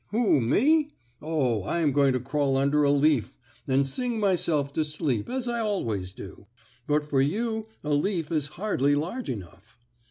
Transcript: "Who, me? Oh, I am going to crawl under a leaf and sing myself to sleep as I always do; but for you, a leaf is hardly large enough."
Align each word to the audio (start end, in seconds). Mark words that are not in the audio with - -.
"Who, 0.09 0.41
me? 0.41 0.89
Oh, 1.21 1.61
I 1.61 1.81
am 1.81 1.91
going 1.91 2.13
to 2.13 2.19
crawl 2.19 2.57
under 2.57 2.81
a 2.83 2.89
leaf 2.89 3.37
and 3.67 3.85
sing 3.85 4.19
myself 4.19 4.73
to 4.73 4.83
sleep 4.83 5.29
as 5.29 5.47
I 5.47 5.59
always 5.59 6.13
do; 6.13 6.47
but 6.87 7.07
for 7.07 7.21
you, 7.21 7.67
a 7.83 7.93
leaf 7.93 8.31
is 8.31 8.47
hardly 8.57 8.95
large 8.95 9.29
enough." 9.29 9.77